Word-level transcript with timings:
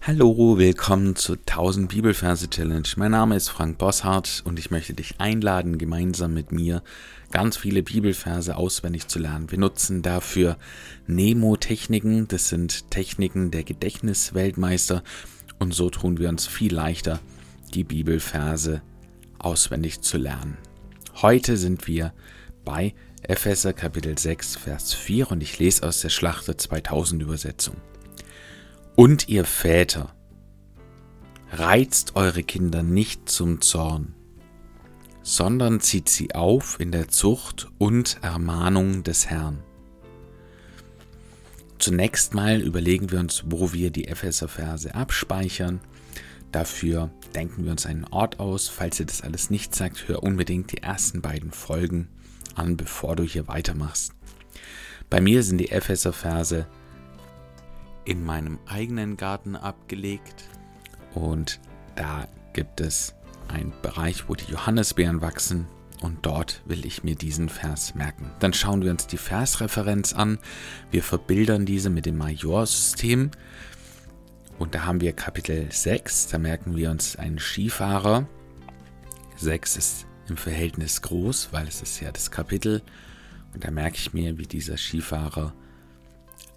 Hallo, 0.00 0.56
willkommen 0.56 1.16
zu 1.16 1.34
1000 1.34 1.90
Bibelverse 1.90 2.48
Challenge. 2.48 2.88
Mein 2.96 3.10
Name 3.10 3.36
ist 3.36 3.50
Frank 3.50 3.76
Bosshardt 3.76 4.42
und 4.46 4.58
ich 4.58 4.70
möchte 4.70 4.94
dich 4.94 5.16
einladen, 5.18 5.76
gemeinsam 5.76 6.32
mit 6.32 6.50
mir 6.50 6.82
ganz 7.30 7.58
viele 7.58 7.82
Bibelverse 7.82 8.56
auswendig 8.56 9.08
zu 9.08 9.18
lernen. 9.18 9.50
Wir 9.50 9.58
nutzen 9.58 10.00
dafür 10.00 10.56
Nemo-Techniken, 11.08 12.26
das 12.28 12.48
sind 12.48 12.90
Techniken 12.90 13.50
der 13.50 13.64
Gedächtnisweltmeister 13.64 15.02
und 15.58 15.74
so 15.74 15.90
tun 15.90 16.18
wir 16.18 16.30
uns 16.30 16.46
viel 16.46 16.72
leichter, 16.72 17.20
die 17.74 17.84
Bibelverse 17.84 18.80
auswendig 19.38 20.00
zu 20.00 20.16
lernen. 20.16 20.56
Heute 21.20 21.58
sind 21.58 21.86
wir 21.86 22.14
bei 22.64 22.94
Epheser 23.22 23.74
Kapitel 23.74 24.16
6, 24.16 24.56
Vers 24.56 24.94
4 24.94 25.32
und 25.32 25.42
ich 25.42 25.58
lese 25.58 25.86
aus 25.86 26.00
der 26.00 26.08
Schlachter 26.08 26.56
2000 26.56 27.20
Übersetzung. 27.20 27.76
Und 28.98 29.28
ihr 29.28 29.44
Väter, 29.44 30.12
reizt 31.52 32.16
eure 32.16 32.42
Kinder 32.42 32.82
nicht 32.82 33.28
zum 33.28 33.60
Zorn, 33.60 34.16
sondern 35.22 35.78
zieht 35.78 36.08
sie 36.08 36.34
auf 36.34 36.80
in 36.80 36.90
der 36.90 37.06
Zucht 37.06 37.68
und 37.78 38.18
Ermahnung 38.22 39.04
des 39.04 39.30
Herrn. 39.30 39.62
Zunächst 41.78 42.34
mal 42.34 42.60
überlegen 42.60 43.12
wir 43.12 43.20
uns, 43.20 43.44
wo 43.46 43.72
wir 43.72 43.92
die 43.92 44.08
Epheser-Verse 44.08 44.92
abspeichern. 44.92 45.78
Dafür 46.50 47.12
denken 47.36 47.66
wir 47.66 47.70
uns 47.70 47.86
einen 47.86 48.02
Ort 48.02 48.40
aus. 48.40 48.66
Falls 48.66 48.98
ihr 48.98 49.06
das 49.06 49.22
alles 49.22 49.48
nicht 49.48 49.76
sagt, 49.76 50.08
hör 50.08 50.24
unbedingt 50.24 50.72
die 50.72 50.82
ersten 50.82 51.22
beiden 51.22 51.52
Folgen 51.52 52.08
an, 52.56 52.76
bevor 52.76 53.14
du 53.14 53.22
hier 53.22 53.46
weitermachst. 53.46 54.10
Bei 55.08 55.20
mir 55.20 55.44
sind 55.44 55.58
die 55.58 55.70
Epheser-Verse 55.70 56.66
in 58.08 58.24
meinem 58.24 58.58
eigenen 58.64 59.18
Garten 59.18 59.54
abgelegt 59.54 60.48
und 61.14 61.60
da 61.94 62.26
gibt 62.54 62.80
es 62.80 63.14
einen 63.48 63.74
Bereich, 63.82 64.28
wo 64.28 64.34
die 64.34 64.50
Johannisbeeren 64.50 65.20
wachsen 65.20 65.66
und 66.00 66.24
dort 66.24 66.62
will 66.64 66.86
ich 66.86 67.04
mir 67.04 67.16
diesen 67.16 67.50
Vers 67.50 67.94
merken. 67.94 68.30
Dann 68.38 68.54
schauen 68.54 68.82
wir 68.82 68.90
uns 68.90 69.06
die 69.06 69.18
Versreferenz 69.18 70.14
an. 70.14 70.38
Wir 70.90 71.02
verbildern 71.02 71.66
diese 71.66 71.90
mit 71.90 72.06
dem 72.06 72.16
Majorsystem. 72.16 73.30
Und 74.58 74.74
da 74.74 74.86
haben 74.86 75.00
wir 75.00 75.12
Kapitel 75.12 75.70
6, 75.70 76.28
da 76.28 76.38
merken 76.38 76.76
wir 76.76 76.90
uns 76.90 77.16
einen 77.16 77.38
Skifahrer. 77.38 78.26
6 79.36 79.76
ist 79.76 80.06
im 80.28 80.36
Verhältnis 80.36 81.02
groß, 81.02 81.48
weil 81.52 81.68
es 81.68 81.82
ist 81.82 82.00
ja 82.00 82.10
das 82.10 82.30
Kapitel. 82.30 82.82
Und 83.52 83.64
da 83.64 83.70
merke 83.70 83.96
ich 83.96 84.14
mir, 84.14 84.38
wie 84.38 84.46
dieser 84.46 84.76
Skifahrer 84.76 85.52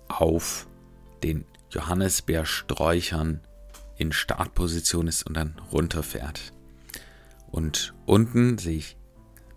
auf 0.07 0.67
den 1.23 1.45
Johannisbeersträuchern 1.71 3.41
in 3.97 4.11
Startposition 4.11 5.07
ist 5.07 5.23
und 5.23 5.35
dann 5.35 5.55
runterfährt. 5.71 6.53
Und 7.51 7.93
unten 8.05 8.57
sehe 8.57 8.77
ich 8.77 8.97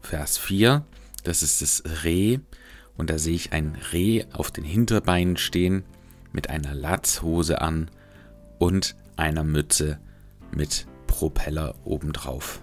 Vers 0.03 0.37
4, 0.37 0.85
das 1.23 1.43
ist 1.43 1.63
das 1.63 1.83
Reh. 2.05 2.39
Und 2.97 3.11
da 3.11 3.19
sehe 3.19 3.35
ich 3.35 3.53
ein 3.53 3.77
Reh 3.93 4.25
auf 4.33 4.53
den 4.53 4.63
Hinterbeinen 4.63 5.37
stehen 5.37 5.85
mit 6.33 6.49
einer 6.51 6.75
Latzhose 6.75 7.61
an 7.61 7.91
und 8.59 8.95
einer 9.17 9.43
Mütze 9.43 9.99
mit 10.53 10.87
Propeller 11.07 11.75
obendrauf. 11.85 12.61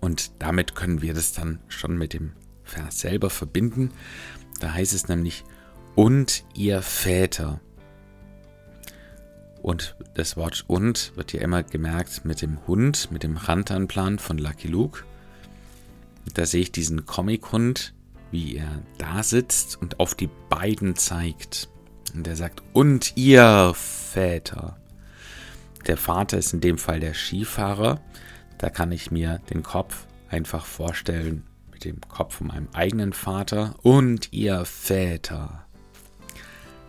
Und 0.00 0.32
damit 0.40 0.74
können 0.74 1.02
wir 1.02 1.14
das 1.14 1.32
dann 1.32 1.60
schon 1.68 1.96
mit 1.96 2.12
dem 2.12 2.32
Vers 2.64 3.00
selber 3.00 3.30
verbinden. 3.30 3.90
Da 4.60 4.72
heißt 4.72 4.92
es 4.92 5.08
nämlich, 5.08 5.44
und 5.94 6.44
ihr 6.54 6.82
Väter, 6.82 7.60
und 9.62 9.94
das 10.14 10.36
Wort 10.36 10.64
und 10.66 11.12
wird 11.16 11.30
hier 11.30 11.40
immer 11.40 11.62
gemerkt 11.62 12.24
mit 12.24 12.42
dem 12.42 12.66
Hund, 12.66 13.10
mit 13.10 13.22
dem 13.22 13.36
Rantanplan 13.36 14.18
von 14.18 14.36
Lucky 14.38 14.68
Luke. 14.68 15.04
Da 16.34 16.46
sehe 16.46 16.62
ich 16.62 16.72
diesen 16.72 17.06
Comic-Hund, 17.06 17.94
wie 18.30 18.56
er 18.56 18.82
da 18.98 19.22
sitzt 19.22 19.80
und 19.80 20.00
auf 20.00 20.14
die 20.14 20.28
beiden 20.48 20.96
zeigt. 20.96 21.68
Und 22.14 22.26
er 22.26 22.36
sagt, 22.36 22.62
und 22.72 23.16
ihr 23.16 23.72
Väter. 23.74 24.78
Der 25.86 25.96
Vater 25.96 26.38
ist 26.38 26.52
in 26.52 26.60
dem 26.60 26.78
Fall 26.78 27.00
der 27.00 27.14
Skifahrer. 27.14 28.00
Da 28.58 28.68
kann 28.68 28.92
ich 28.92 29.10
mir 29.10 29.40
den 29.50 29.62
Kopf 29.62 30.06
einfach 30.28 30.64
vorstellen 30.64 31.44
mit 31.72 31.84
dem 31.84 32.00
Kopf 32.00 32.36
von 32.36 32.48
meinem 32.48 32.68
eigenen 32.72 33.12
Vater. 33.12 33.74
Und 33.82 34.32
ihr 34.32 34.64
Väter 34.64 35.66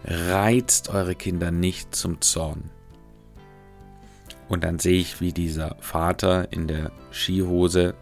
reizt 0.06 0.90
eure 0.90 1.16
Kinder 1.16 1.52
nicht 1.52 1.96
zum 1.96 2.22
Zorn. 2.22 2.70
Und 4.50 4.64
dann 4.64 4.80
sehe 4.80 5.00
ich, 5.00 5.22
wie 5.22 5.34
dieser 5.34 5.76
Vater 5.80 6.52
in 6.52 6.68
der 6.68 6.92
Skihose 7.12 7.96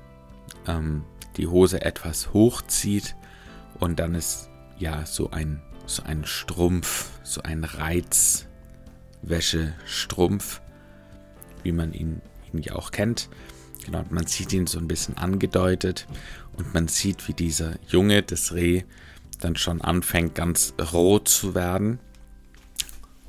ähm, 0.68 1.04
die 1.38 1.48
Hose 1.48 1.82
etwas 1.82 2.34
hochzieht 2.34 3.16
und 3.80 4.00
dann 4.00 4.16
ist 4.16 4.50
ja 4.78 5.06
so 5.06 5.32
ein, 5.32 5.62
so 5.86 6.04
ein 6.04 6.26
Strumpf, 6.26 7.10
so 7.24 7.42
ein 7.42 7.64
Reizwäschestrumpf, 7.64 10.62
wie 11.64 11.72
man 11.72 11.94
ihn, 11.94 12.22
ihn 12.52 12.62
ja 12.62 12.76
auch 12.76 12.92
kennt. 12.92 13.30
Genau, 13.86 14.04
man 14.10 14.28
sieht 14.28 14.52
ihn 14.54 14.68
so 14.68 14.78
ein 14.78 14.88
bisschen 14.88 15.18
angedeutet 15.18 16.08
und 16.58 16.72
man 16.74 16.88
sieht, 16.88 17.28
wie 17.28 17.34
dieser 17.34 17.74
Junge, 17.88 18.22
das 18.22 18.54
Reh, 18.54 18.84
dann 19.42 19.56
schon 19.56 19.82
anfängt 19.82 20.36
ganz 20.36 20.74
rot 20.94 21.28
zu 21.28 21.56
werden. 21.56 22.00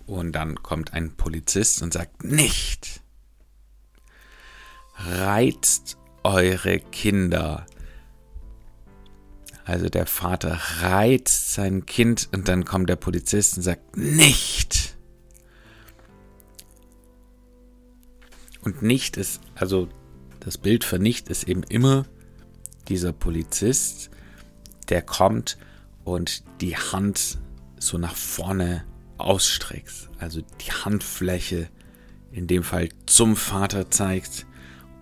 Und 0.06 0.32
dann 0.32 0.62
kommt 0.62 0.92
ein 0.92 1.16
Polizist 1.16 1.82
und 1.82 1.92
sagt, 1.92 2.24
nicht! 2.24 3.00
Reizt 4.96 5.96
eure 6.22 6.78
Kinder. 6.78 7.66
Also 9.64 9.88
der 9.88 10.06
Vater 10.06 10.60
reizt 10.80 11.54
sein 11.54 11.86
Kind 11.86 12.28
und 12.32 12.48
dann 12.48 12.64
kommt 12.64 12.88
der 12.88 12.96
Polizist 12.96 13.56
und 13.56 13.62
sagt, 13.62 13.96
nicht! 13.96 14.96
Und 18.62 18.82
nicht 18.82 19.16
ist, 19.16 19.40
also 19.54 19.88
das 20.40 20.58
Bild 20.58 20.84
für 20.84 20.98
nicht 20.98 21.28
ist 21.28 21.44
eben 21.44 21.62
immer 21.64 22.06
dieser 22.88 23.12
Polizist, 23.12 24.10
der 24.88 25.02
kommt 25.02 25.58
und 26.04 26.44
die 26.60 26.76
Hand 26.76 27.38
so 27.78 27.98
nach 27.98 28.14
vorne 28.14 28.84
ausstreckt. 29.18 30.08
Also 30.18 30.40
die 30.40 30.72
Handfläche 30.72 31.68
in 32.30 32.46
dem 32.46 32.62
Fall 32.62 32.88
zum 33.06 33.36
Vater 33.36 33.90
zeigt 33.90 34.46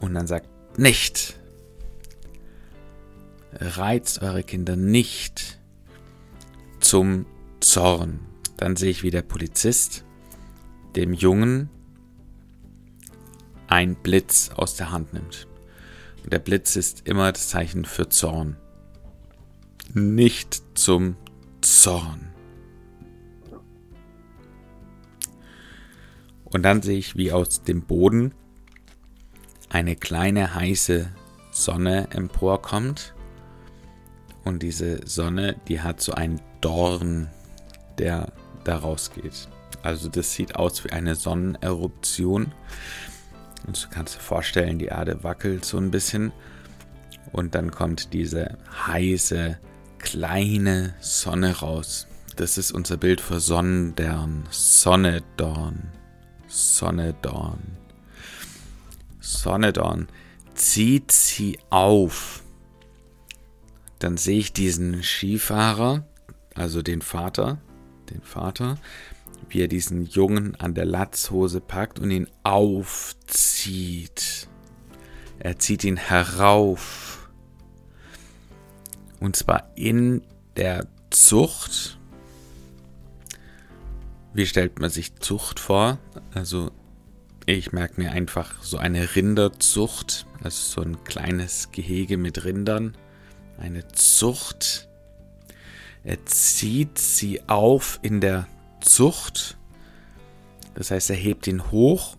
und 0.00 0.14
dann 0.14 0.26
sagt, 0.26 0.48
nicht. 0.78 1.38
Reizt 3.52 4.22
eure 4.22 4.42
Kinder 4.42 4.76
nicht 4.76 5.58
zum 6.80 7.26
Zorn. 7.60 8.20
Dann 8.56 8.76
sehe 8.76 8.90
ich, 8.90 9.02
wie 9.02 9.10
der 9.10 9.22
Polizist 9.22 10.04
dem 10.96 11.12
Jungen 11.12 11.68
ein 13.66 13.94
Blitz 13.96 14.50
aus 14.54 14.76
der 14.76 14.90
Hand 14.90 15.12
nimmt. 15.12 15.46
Und 16.22 16.32
der 16.32 16.38
Blitz 16.38 16.76
ist 16.76 17.06
immer 17.06 17.32
das 17.32 17.48
Zeichen 17.48 17.84
für 17.84 18.08
Zorn 18.08 18.56
nicht 19.94 20.62
zum 20.74 21.16
Zorn. 21.60 22.30
Und 26.44 26.62
dann 26.62 26.82
sehe 26.82 26.98
ich, 26.98 27.16
wie 27.16 27.32
aus 27.32 27.62
dem 27.62 27.82
Boden 27.82 28.34
eine 29.68 29.94
kleine 29.94 30.54
heiße 30.54 31.08
Sonne 31.52 32.08
emporkommt. 32.10 33.14
Und 34.44 34.62
diese 34.62 35.06
Sonne, 35.06 35.56
die 35.68 35.80
hat 35.80 36.00
so 36.00 36.12
einen 36.12 36.40
Dorn, 36.60 37.28
der 37.98 38.32
daraus 38.64 39.12
geht. 39.12 39.48
Also 39.82 40.08
das 40.08 40.32
sieht 40.32 40.56
aus 40.56 40.84
wie 40.84 40.90
eine 40.90 41.14
Sonneneruption. 41.14 42.52
Und 43.66 43.84
du 43.84 43.88
kannst 43.90 44.16
dir 44.16 44.20
vorstellen, 44.20 44.78
die 44.78 44.86
Erde 44.86 45.22
wackelt 45.22 45.64
so 45.64 45.78
ein 45.78 45.90
bisschen. 45.90 46.32
Und 47.32 47.54
dann 47.54 47.70
kommt 47.70 48.12
diese 48.12 48.58
heiße 48.86 49.58
kleine 50.02 50.94
Sonne 51.00 51.58
raus. 51.58 52.06
Das 52.36 52.58
ist 52.58 52.72
unser 52.72 52.96
Bild 52.96 53.20
für 53.20 53.40
Sonnendern, 53.40 54.44
Sonnedorn, 54.50 55.90
Sonnedorn. 56.48 57.80
Sonnedorn 59.20 60.08
zieht 60.54 61.12
sie 61.12 61.58
auf. 61.70 62.42
Dann 63.98 64.16
sehe 64.16 64.38
ich 64.38 64.52
diesen 64.52 65.02
Skifahrer, 65.02 66.06
also 66.54 66.82
den 66.82 67.02
Vater, 67.02 67.58
den 68.10 68.22
Vater, 68.22 68.78
wie 69.48 69.62
er 69.62 69.68
diesen 69.68 70.06
Jungen 70.06 70.54
an 70.56 70.74
der 70.74 70.86
Latzhose 70.86 71.60
packt 71.60 71.98
und 71.98 72.10
ihn 72.10 72.28
aufzieht. 72.42 74.48
Er 75.38 75.58
zieht 75.58 75.84
ihn 75.84 75.96
herauf 75.96 77.09
und 79.20 79.36
zwar 79.36 79.70
in 79.76 80.22
der 80.56 80.86
Zucht 81.10 81.98
Wie 84.32 84.46
stellt 84.46 84.78
man 84.80 84.90
sich 84.90 85.16
Zucht 85.16 85.60
vor? 85.60 85.98
Also 86.34 86.70
ich 87.46 87.72
merke 87.72 88.00
mir 88.00 88.12
einfach 88.12 88.62
so 88.62 88.78
eine 88.78 89.16
Rinderzucht, 89.16 90.26
also 90.42 90.82
so 90.82 90.82
ein 90.82 91.02
kleines 91.04 91.72
Gehege 91.72 92.16
mit 92.16 92.44
Rindern, 92.44 92.96
eine 93.58 93.88
Zucht. 93.88 94.88
Er 96.04 96.24
zieht 96.26 96.98
sie 96.98 97.48
auf 97.48 97.98
in 98.02 98.20
der 98.20 98.46
Zucht. 98.80 99.58
Das 100.74 100.90
heißt, 100.90 101.10
er 101.10 101.16
hebt 101.16 101.46
ihn 101.46 101.70
hoch 101.70 102.16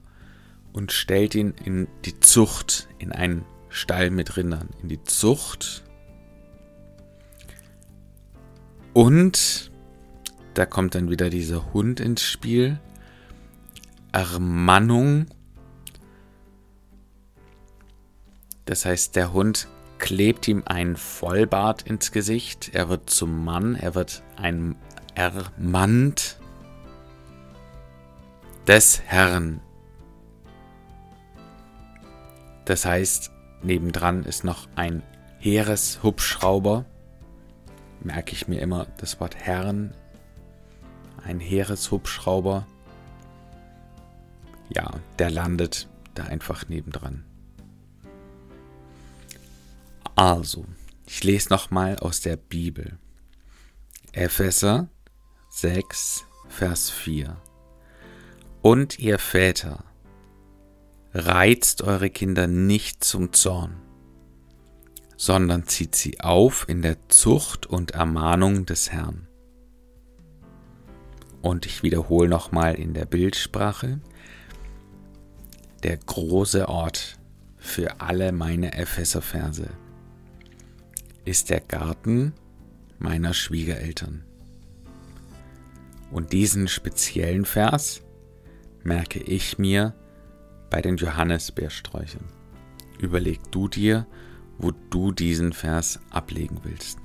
und 0.74 0.92
stellt 0.92 1.34
ihn 1.34 1.54
in 1.64 1.88
die 2.06 2.20
Zucht, 2.20 2.88
in 3.00 3.12
einen 3.12 3.46
Stall 3.70 4.10
mit 4.12 4.38
Rindern, 4.38 4.70
in 4.82 4.90
die 4.90 5.02
Zucht. 5.04 5.84
Und 8.94 9.72
da 10.54 10.66
kommt 10.66 10.96
dann 10.96 11.10
wieder 11.10 11.30
dieser 11.30 11.74
Hund 11.74 12.00
ins 12.00 12.24
Spiel. 12.24 12.80
Ermannung. 14.12 15.28
Das 18.66 18.86
heißt, 18.86 19.16
der 19.16 19.34
Hund 19.34 19.68
klebt 19.98 20.48
ihm 20.48 20.64
einen 20.66 20.98
Vollbart 20.98 21.84
ins 21.84 22.12
Gesicht. 22.12 22.72
Er 22.74 22.90
wird 22.90 23.10
zum 23.10 23.46
Mann, 23.46 23.76
er 23.76 23.96
wird 23.96 24.24
ein 24.36 24.76
ermannt 25.16 26.40
des 28.68 29.02
Herrn. 29.06 29.62
Das 32.66 32.86
heißt, 32.86 33.32
nebendran 33.64 34.24
ist 34.24 34.44
noch 34.44 34.68
ein 34.76 35.04
Heereshubschrauber. 35.40 36.86
Merke 38.04 38.34
ich 38.34 38.48
mir 38.48 38.62
immer 38.62 38.88
das 38.98 39.20
Wort 39.20 39.36
Herren. 39.36 39.94
Ein 41.24 41.40
Heereshubschrauber. 41.40 42.66
Ja, 44.70 44.92
der 45.20 45.30
landet 45.30 45.88
da 46.16 46.24
einfach 46.24 46.68
nebendran. 46.68 47.26
Also, 50.16 50.66
ich 51.06 51.24
lese 51.24 51.50
nochmal 51.50 51.98
aus 52.00 52.22
der 52.22 52.38
Bibel. 52.38 52.98
Epheser 54.14 54.88
6, 55.50 56.26
Vers 56.48 56.90
4. 56.90 57.38
Und 58.62 59.00
ihr 59.00 59.20
Väter, 59.20 59.84
reizt 61.14 61.82
eure 61.82 62.10
Kinder 62.10 62.48
nicht 62.48 63.04
zum 63.04 63.34
Zorn, 63.34 63.81
sondern 65.22 65.68
zieht 65.68 65.94
sie 65.94 66.20
auf 66.20 66.68
in 66.68 66.82
der 66.82 66.98
Zucht 67.08 67.68
und 67.68 67.92
Ermahnung 67.92 68.66
des 68.66 68.92
Herrn. 68.92 69.28
Und 71.44 71.68
ich 71.68 71.84
wiederhole 71.84 72.28
nochmal 72.28 72.74
in 72.74 72.96
der 72.96 73.06
Bildsprache, 73.06 74.00
der 75.84 75.98
große 75.98 76.68
Ort 76.68 77.20
für 77.56 78.02
alle 78.02 78.32
meine 78.32 78.74
Epheser-Verse 78.74 79.70
ist 81.24 81.52
der 81.52 81.62
Garten 81.62 82.34
meiner 82.98 83.36
Schwiegereltern. 83.36 84.24
Und 86.10 86.34
diesen 86.34 86.68
speziellen 86.68 87.46
Vers 87.46 88.02
merke 88.82 89.20
ich 89.20 89.60
mir 89.60 89.94
bei 90.72 90.82
den 90.82 90.98
Johannisbeersträuchern. 90.98 92.26
Überleg 92.98 93.40
du 93.52 93.68
dir, 93.68 94.08
wo 94.62 94.72
du 94.92 95.12
diesen 95.12 95.54
Vers 95.54 96.00
ablegen 96.12 96.60
willst. 96.64 97.00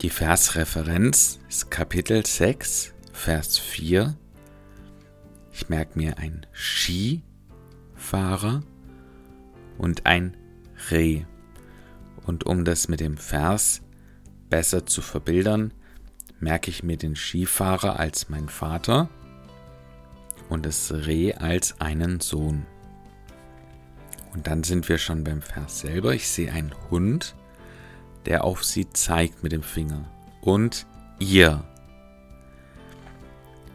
Die 0.00 0.08
Versreferenz 0.08 1.38
ist 1.48 1.70
Kapitel 1.70 2.24
6, 2.24 2.94
Vers 3.12 3.58
4. 3.58 4.16
Ich 5.52 5.68
merke 5.68 5.98
mir 5.98 6.16
ein 6.16 6.46
Skifahrer 6.52 7.22
und 9.76 10.06
ein 10.06 10.34
Reh. 10.90 11.24
Und 12.24 12.46
um 12.46 12.64
das 12.64 12.88
mit 12.88 13.00
dem 13.00 13.18
Vers 13.18 13.82
besser 14.48 14.86
zu 14.86 15.02
verbildern, 15.02 15.74
merke 16.38 16.70
ich 16.70 16.82
mir 16.82 16.96
den 16.96 17.14
Skifahrer 17.16 18.00
als 18.00 18.30
mein 18.30 18.48
Vater 18.48 19.10
und 20.48 20.64
das 20.64 20.90
Reh 20.90 21.34
als 21.34 21.78
einen 21.82 22.20
Sohn. 22.20 22.64
Und 24.32 24.46
dann 24.46 24.62
sind 24.62 24.88
wir 24.88 24.98
schon 24.98 25.24
beim 25.24 25.42
Vers 25.42 25.80
selber. 25.80 26.14
Ich 26.14 26.28
sehe 26.28 26.52
einen 26.52 26.74
Hund, 26.90 27.34
der 28.26 28.44
auf 28.44 28.64
sie 28.64 28.88
zeigt 28.90 29.42
mit 29.42 29.52
dem 29.52 29.62
Finger. 29.62 30.04
Und 30.40 30.86
ihr, 31.18 31.64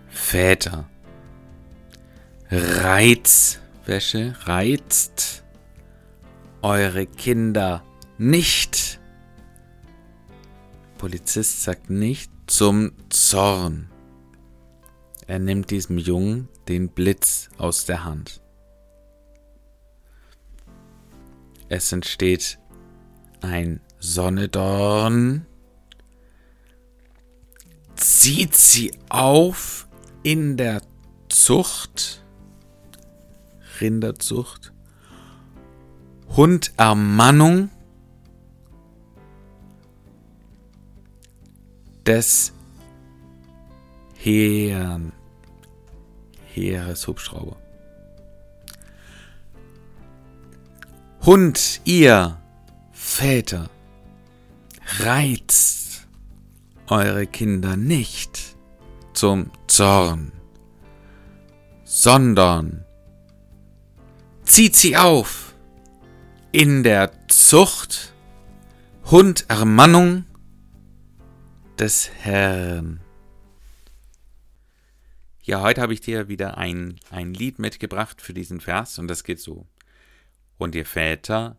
Väter, 0.09 0.89
Reizwäsche, 2.49 4.35
reizt 4.45 5.43
eure 6.61 7.05
Kinder 7.05 7.83
nicht. 8.17 8.99
Polizist 10.97 11.63
sagt 11.63 11.89
nicht 11.89 12.31
zum 12.47 12.93
Zorn. 13.09 13.89
Er 15.27 15.39
nimmt 15.39 15.71
diesem 15.71 15.97
Jungen 15.97 16.47
den 16.67 16.89
Blitz 16.89 17.49
aus 17.57 17.85
der 17.85 18.03
Hand. 18.05 18.41
Es 21.69 21.91
entsteht 21.91 22.59
ein 23.41 23.81
Sonnedorn, 23.99 25.45
zieht 27.95 28.55
sie 28.55 28.91
auf 29.09 29.87
in 30.23 30.57
der 30.57 30.81
Zucht, 31.29 32.23
Rinderzucht, 33.81 34.73
Hundermannung 36.35 37.69
des 42.05 42.53
Herrn. 44.17 45.11
Heereshubschrauber. 46.53 47.57
Hund, 51.25 51.81
ihr 51.85 52.39
Väter, 52.91 53.71
reizt 54.99 56.07
eure 56.85 57.25
Kinder 57.25 57.75
nicht 57.75 58.55
zum 59.13 59.49
Zorn, 59.65 60.31
sondern 61.83 62.85
zieht 64.43 64.75
sie 64.75 64.97
auf 64.97 65.55
in 66.51 66.83
der 66.83 67.11
Zucht, 67.27 68.13
Hundermannung 69.05 70.25
des 71.79 72.11
Herrn. 72.19 72.99
Ja, 75.41 75.61
heute 75.61 75.81
habe 75.81 75.93
ich 75.95 76.01
dir 76.01 76.27
wieder 76.27 76.59
ein, 76.59 76.99
ein 77.09 77.33
Lied 77.33 77.57
mitgebracht 77.57 78.21
für 78.21 78.35
diesen 78.35 78.61
Vers 78.61 78.99
und 78.99 79.07
das 79.07 79.23
geht 79.23 79.39
so. 79.39 79.65
Und 80.57 80.75
ihr 80.75 80.85
Väter, 80.85 81.57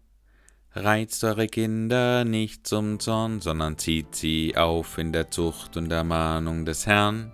reizt 0.76 1.24
eure 1.24 1.46
Kinder 1.46 2.24
nicht 2.24 2.66
zum 2.66 3.00
Zorn, 3.00 3.40
sondern 3.40 3.78
zieht 3.78 4.14
sie 4.14 4.56
auf 4.56 4.98
in 4.98 5.12
der 5.12 5.30
Zucht 5.30 5.76
und 5.76 5.90
Ermahnung 5.90 6.64
des 6.64 6.86
Herrn. 6.86 7.32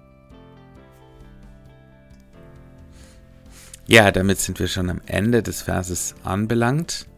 Ja, 3.86 4.12
damit 4.12 4.38
sind 4.38 4.60
wir 4.60 4.68
schon 4.68 4.88
am 4.90 5.00
Ende 5.06 5.42
des 5.42 5.62
Verses 5.62 6.14
anbelangt. 6.22 7.08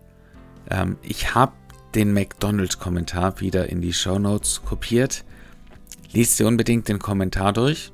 Ähm, 0.71 0.97
ich 1.03 1.35
habe 1.35 1.53
den 1.95 2.13
McDonald's-Kommentar 2.13 3.41
wieder 3.41 3.69
in 3.69 3.81
die 3.81 3.93
Show 3.93 4.19
Notes 4.19 4.63
kopiert. 4.65 5.25
Lies 6.11 6.37
dir 6.37 6.47
unbedingt 6.47 6.89
den 6.89 6.99
Kommentar 6.99 7.53
durch. 7.53 7.93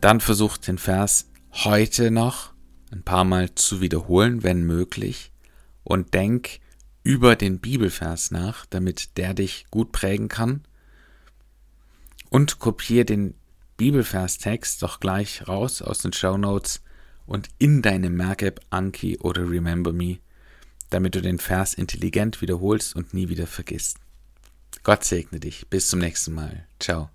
Dann 0.00 0.20
versucht 0.20 0.66
den 0.66 0.78
Vers 0.78 1.30
heute 1.52 2.10
noch 2.10 2.53
ein 2.94 3.02
paar 3.02 3.24
Mal 3.24 3.54
zu 3.54 3.80
wiederholen, 3.80 4.42
wenn 4.42 4.64
möglich. 4.64 5.32
Und 5.82 6.14
denk 6.14 6.60
über 7.02 7.36
den 7.36 7.58
Bibelvers 7.58 8.30
nach, 8.30 8.64
damit 8.66 9.16
der 9.18 9.34
dich 9.34 9.66
gut 9.70 9.92
prägen 9.92 10.28
kann. 10.28 10.62
Und 12.30 12.58
kopiere 12.58 13.04
den 13.04 13.34
Bibelverstext 13.76 14.82
doch 14.82 15.00
gleich 15.00 15.46
raus 15.46 15.82
aus 15.82 15.98
den 15.98 16.12
Show 16.12 16.38
Notes 16.38 16.82
und 17.26 17.48
in 17.58 17.82
deine 17.82 18.10
Merk-App 18.10 18.60
Anki 18.70 19.18
oder 19.18 19.48
Remember 19.50 19.92
Me, 19.92 20.18
damit 20.90 21.14
du 21.14 21.20
den 21.20 21.38
Vers 21.38 21.74
intelligent 21.74 22.40
wiederholst 22.40 22.96
und 22.96 23.12
nie 23.12 23.28
wieder 23.28 23.46
vergisst. 23.46 23.98
Gott 24.82 25.04
segne 25.04 25.40
dich. 25.40 25.68
Bis 25.68 25.88
zum 25.88 26.00
nächsten 26.00 26.34
Mal. 26.34 26.66
Ciao. 26.78 27.13